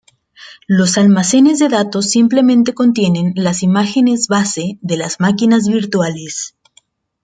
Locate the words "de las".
4.81-5.19